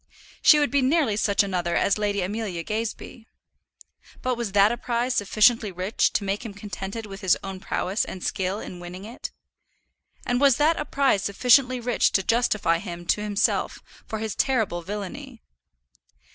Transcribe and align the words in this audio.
She 0.41 0.57
would 0.57 0.71
be 0.71 0.81
nearly 0.81 1.15
such 1.15 1.43
another 1.43 1.75
as 1.75 1.99
Lady 1.99 2.23
Amelia 2.23 2.63
Gazebee. 2.63 3.27
But 4.23 4.33
was 4.33 4.53
that 4.53 4.71
a 4.71 4.75
prize 4.77 5.13
sufficiently 5.13 5.71
rich 5.71 6.11
to 6.13 6.23
make 6.23 6.43
him 6.43 6.55
contented 6.55 7.05
with 7.05 7.21
his 7.21 7.37
own 7.43 7.59
prowess 7.59 8.03
and 8.03 8.23
skill 8.23 8.59
in 8.59 8.79
winning 8.79 9.05
it? 9.05 9.29
And 10.25 10.41
was 10.41 10.57
that 10.57 10.79
a 10.79 10.85
prize 10.85 11.21
sufficiently 11.21 11.79
rich 11.79 12.11
to 12.13 12.23
justify 12.23 12.79
him 12.79 13.05
to 13.05 13.21
himself 13.21 13.77
for 14.07 14.17
his 14.17 14.33
terrible 14.33 14.81
villany? 14.81 15.43